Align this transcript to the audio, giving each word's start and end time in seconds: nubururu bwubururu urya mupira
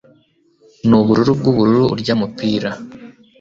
nubururu 0.87 1.31
bwubururu 1.39 1.83
urya 1.93 2.13
mupira 2.19 2.69